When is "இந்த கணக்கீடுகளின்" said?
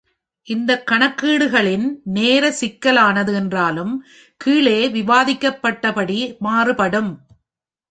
0.47-1.85